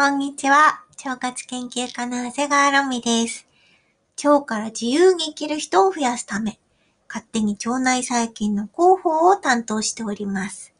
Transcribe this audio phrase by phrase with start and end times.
[0.00, 0.80] こんにちは。
[1.04, 3.46] 腸活研究家の長谷川ロミです。
[4.24, 6.58] 腸から自由に生きる人を増やすため、
[7.06, 10.72] 勝手に腸内細菌の広報を担当しております。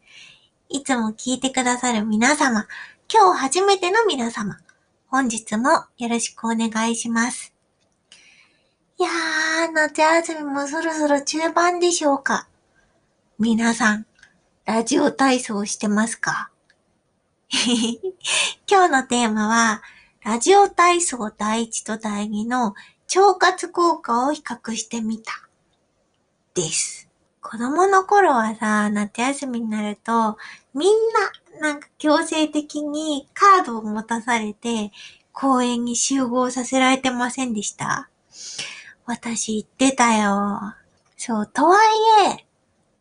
[0.71, 2.67] いつも聞いてくださる皆様、
[3.13, 4.57] 今日初めての皆様、
[5.09, 7.53] 本日もよろしくお願いします。
[8.99, 12.49] いやー、夏休みもそろそろ中盤でしょうか。
[13.39, 14.07] 皆さん、
[14.65, 16.50] ラジオ体操してますか？
[18.71, 19.83] 今日のテーマは、
[20.23, 22.77] ラジオ体操第1と第2の
[23.17, 25.33] 腸活効果を比較してみた。
[26.55, 27.09] です。
[27.43, 30.39] 子供の頃はさ、夏休みになると、
[30.75, 30.93] みん
[31.61, 34.93] な、なんか強制的にカードを持たされて、
[35.33, 38.09] 公園に集合させられてませんでした
[39.07, 40.77] 私言ってたよ。
[41.17, 41.79] そう、とは
[42.27, 42.47] いえ、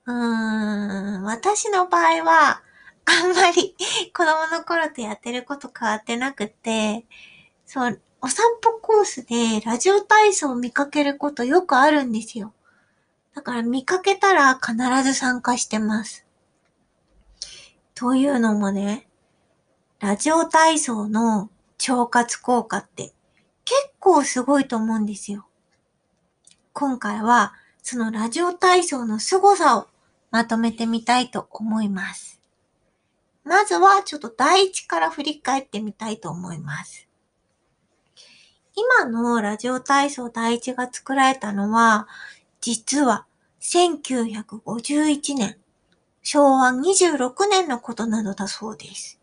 [0.05, 2.63] うーん、私の場合は、
[3.09, 3.75] あんまり
[4.13, 7.05] 子供の頃とやってること変わってなくて、
[7.65, 12.53] そう、お散歩コースでラジオ体操を見かけることよくあるんですよ。
[13.33, 16.25] だから見かけたら必ず参加してます。
[17.95, 19.07] というのもね、
[19.99, 21.49] ラジオ体操の
[21.87, 23.13] 腸活効果って
[23.65, 25.47] 結構すごいと思うんですよ。
[26.73, 29.87] 今回はそのラジオ体操の凄さを
[30.31, 32.38] まとめてみたいと思います。
[33.43, 37.07] まずはちょっと第一から振り返ってみたいと思います。
[38.75, 42.07] 今のラジオ体操第一が作られたのは、
[42.61, 43.25] 実は
[43.61, 45.57] 1951年、
[46.23, 49.19] 昭和26年のことなどだそうです。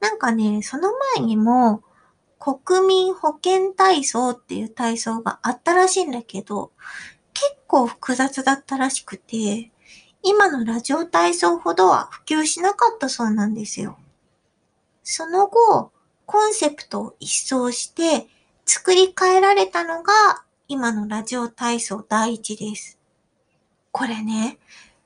[0.00, 1.82] なんかね、その前にも、
[2.38, 6.72] 国民保健体操っていう体操があったらしいんだけど、
[7.34, 9.71] 結構複雑だったらしくて、
[10.22, 13.98] 今のラジオ体操ほどは普及しなかったそうなんですよ。
[15.02, 15.92] その後、
[16.26, 18.28] コンセプトを一掃して
[18.64, 20.12] 作り変えられたのが
[20.68, 22.98] 今のラジオ体操第一です。
[23.90, 24.58] これね、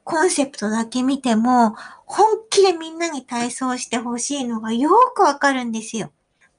[0.05, 1.75] コンセプトだけ見ても
[2.05, 6.13] 本気でみんなに体操してほしいのがよくわかるんですよ。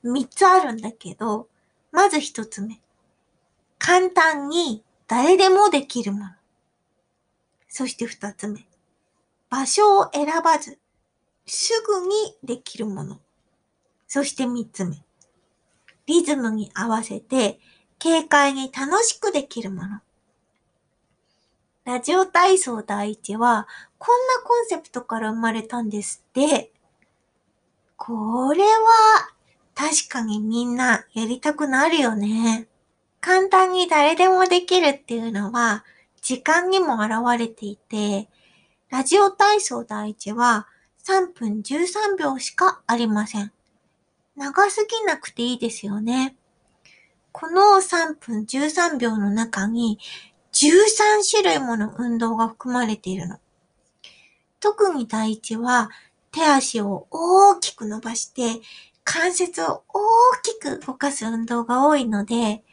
[0.03, 1.47] 三つあるんだけど、
[1.91, 2.81] まず一つ目。
[3.77, 6.36] 簡単に誰でもできるもの。
[7.67, 8.65] そして二つ目。
[9.49, 10.79] 場所を選ばず、
[11.45, 13.19] すぐにできるもの。
[14.07, 15.03] そして三つ目。
[16.05, 17.59] リズムに合わせて、
[17.99, 20.01] 軽快に楽しくできるもの。
[21.85, 23.67] ラジオ体操第一は、
[23.97, 26.71] こんなコンセプトから生まれたんですって。
[27.95, 29.29] これは、
[29.73, 32.67] 確かにみんなやりたくなるよね。
[33.21, 35.85] 簡単に誰でもできるっていうのは、
[36.27, 38.27] 時間にも現れていて、
[38.89, 40.67] ラジオ体操第一は
[41.05, 43.53] 3分13秒しかありません。
[44.35, 46.35] 長すぎなくていいですよね。
[47.31, 49.99] この3分13秒の中に
[50.51, 53.37] 13種類もの運動が含まれているの。
[54.59, 55.89] 特に第一は
[56.33, 58.59] 手足を大きく伸ばして
[59.05, 60.01] 関節を大
[60.43, 62.65] きく動かす運動が多いので、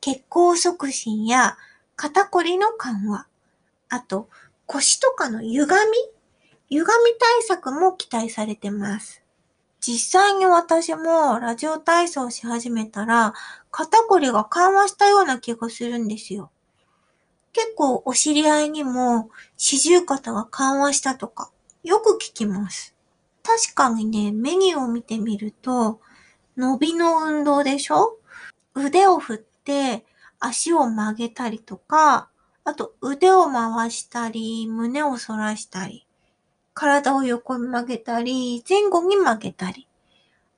[0.00, 1.56] 血行促進や
[2.00, 3.26] 肩こりの緩和、
[3.88, 4.28] あと
[4.66, 5.72] 腰とかの歪み
[6.68, 6.86] 歪み
[7.18, 9.24] 対策も期待されてます。
[9.80, 13.34] 実際に私もラジオ体操し始めたら
[13.72, 16.52] 肩こりが緩和したような気がするんですよ。
[17.52, 21.50] 結構お知り合いにも四十肩が緩和したとか
[21.82, 22.94] よく聞きます。
[23.42, 26.00] 確かにね、メニューを見てみると
[26.56, 28.18] 伸びの運動でしょ？
[28.76, 30.04] 腕を振って
[30.40, 32.28] 足を曲げたりとか、
[32.64, 36.06] あと腕を回したり、胸を反らしたり、
[36.74, 39.88] 体を横に曲げたり、前後に曲げたり、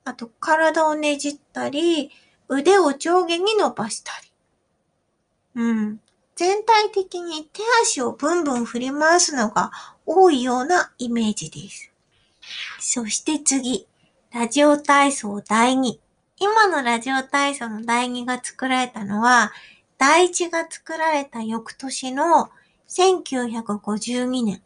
[0.03, 2.11] あと体をねじったり、
[2.47, 4.31] 腕を上下に伸ばしたり。
[5.55, 5.99] うん。
[6.35, 9.71] 全体的に手足をブンブン振り回すのが
[10.05, 11.91] 多いようなイメージです。
[12.79, 13.87] そして次、
[14.33, 15.97] ラジオ体操第2。
[16.43, 19.51] 今のラジオ体操の第2が作られたのは、
[19.99, 22.49] 第1が作られた翌年の
[22.89, 24.63] 1952年、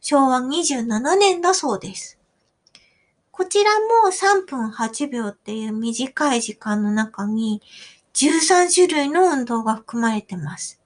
[0.00, 2.18] 昭和27年だそうです。
[3.30, 7.60] こちらも3分8秒っていう短い時間の中に
[8.14, 10.80] 13種類の運動が含まれてます。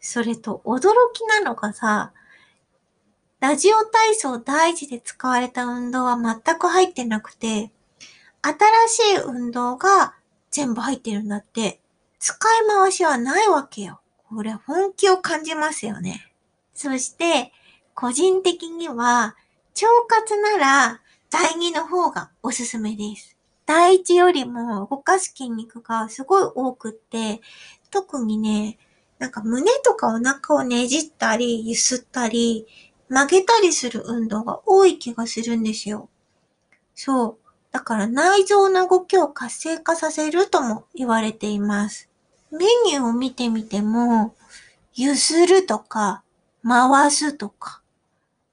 [0.00, 2.12] それと驚きなのがさ、
[3.40, 7.70] ラジオ体操第一で使われた運動は全く入ってなくて、
[8.42, 10.14] 新しい運動が
[10.50, 11.80] 全部入ってるんだって。
[12.18, 14.00] 使い回しはないわけよ。
[14.28, 16.32] これ本気を感じますよね。
[16.72, 17.52] そして、
[17.94, 19.36] 個人的には、
[19.74, 21.00] 腸活なら
[21.30, 23.36] 第2の方がおすすめです。
[23.66, 27.40] 第1よりも動かす筋肉がすごい多くって、
[27.90, 28.78] 特にね、
[29.18, 32.66] なんか胸とかお腹をねじったり、ゆすったり、
[33.08, 36.08] 曲げたりする運動が多い気がするんですよ。
[36.94, 37.41] そう。
[37.72, 42.10] だから内臓の動きを活性化させるとも言われています。
[42.50, 44.34] メニューを見てみても、
[44.94, 46.22] ゆするとか、
[46.66, 47.80] 回すとか、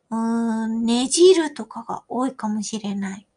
[0.10, 3.27] うーん、ねじるとかが多いかもしれない。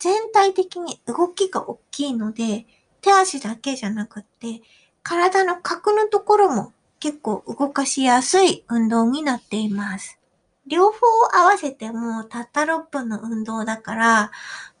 [0.00, 2.66] 全体的に動きが大きいので、
[3.00, 4.62] 手足だけじゃなくって、
[5.02, 10.19] 体の角のところも結構動かしやすい運動になっています。
[10.66, 10.98] 両方
[11.32, 14.30] 合わせてもたった6分の運動だから、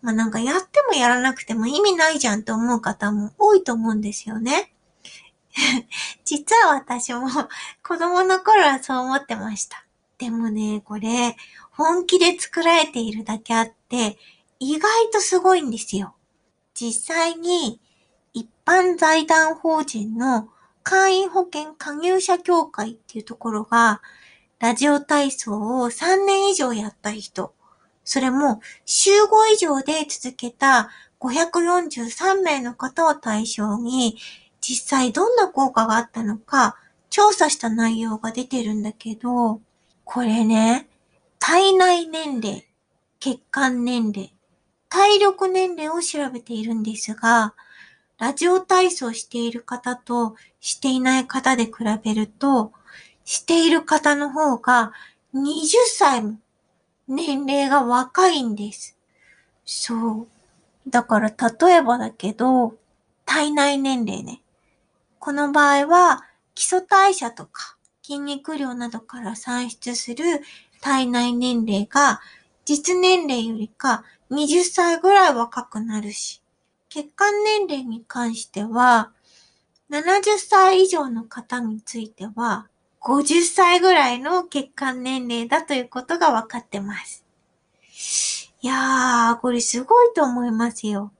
[0.02, 4.72] まあなんかやってもやらなくても意味ないじゃんって思う方も多いと思うんですよね。
[6.24, 7.28] 実は私も
[7.82, 9.84] 子供の頃はそう思ってました。
[10.18, 11.36] でもね、これ
[11.70, 14.18] 本気で作られているだけあって、
[14.58, 16.14] 意外とすごいんですよ。
[16.74, 17.80] 実際に
[18.32, 20.48] 一般財団法人の
[20.82, 24.02] 会員保険加入者協会っていうところが、
[24.60, 27.54] ラジオ体操を3年以上やった人、
[28.04, 34.18] それも週5以上で続けた543名の方を対象に、
[34.60, 36.76] 実際どんな効果があったのか
[37.08, 39.62] 調査した内容が出てるんだけど、
[40.04, 40.88] これね、
[41.38, 42.66] 体内年齢、
[43.18, 44.34] 血管年齢、
[44.90, 47.54] 体力年齢を調べているんですが、
[48.18, 51.72] ラジオ体操している方としていない方で比
[52.04, 52.72] べると、
[53.30, 54.92] している方の方が
[55.36, 56.40] 20歳も
[57.06, 58.98] 年齢が若いんです。
[59.64, 60.26] そう。
[60.88, 62.74] だから例えばだけど、
[63.24, 64.42] 体内年齢ね。
[65.20, 66.24] この場合は
[66.56, 70.24] 基礎代謝とか筋肉量などから算出する
[70.80, 72.20] 体内年齢が
[72.64, 76.42] 実年齢よりか20歳ぐらい若くなるし、
[76.88, 79.12] 血管年齢に関しては、
[79.88, 82.66] 70歳以上の方については、
[83.00, 87.24] 50歳ぐらいの血管年齢だということが分かってます。
[88.62, 91.10] いやー、これすごいと思いますよ。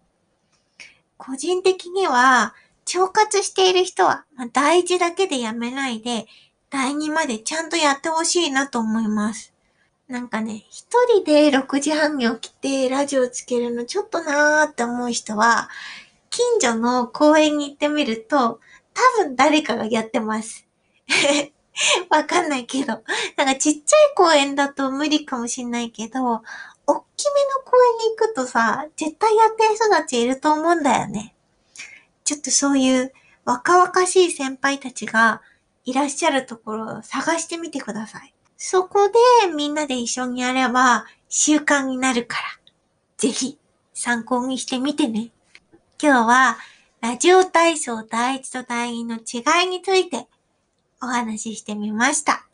[1.17, 2.55] 個人的には、
[2.94, 6.27] 腸活している人は、まあ、第一だけでやめないで、
[6.69, 9.55] 第二までちゃんとやってほしいなと思います。
[10.06, 15.71] なんかね、一人で6時半に起きてラジオつけるのちょっとなーって思う人は、
[16.29, 18.61] 近所の公園に行ってみると、
[18.93, 20.67] 多分誰かがやってます。
[22.11, 23.02] わかんないけど。
[23.37, 27.00] なんかちっちゃい公園だと無理かもしんないけど、おっきめの
[27.64, 31.34] 公園に行くとさ、絶対やってる人たちいると思うんだよね。
[32.25, 33.12] ちょっとそういう
[33.44, 35.43] 若々しい先輩たちが
[35.84, 38.34] いらっしゃるところを探してみてください。
[38.56, 42.43] そこでみんなで一緒にやれば習慣になるから、
[43.17, 43.58] ぜひ
[43.94, 45.31] 参考にしてみてね。
[46.02, 46.58] 今日は
[47.00, 50.28] ラジオ体操第一と第二の違いについて
[51.02, 52.47] お話ししてみました。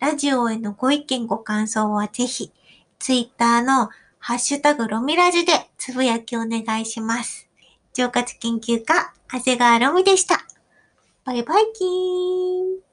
[0.00, 2.50] ラジオへのご意見ご感想はぜひ、
[2.98, 7.48] ツイッターのハッシュタグロミラジでつぶやきお願いします。
[7.98, 10.44] 腸活研究家、長谷川ロミでした。
[11.24, 12.91] バイバイキーン。